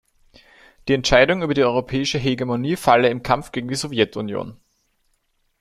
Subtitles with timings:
[0.87, 4.59] Die Entscheidung über die europäische Hegemonie falle im Kampf gegen die Sowjetunion.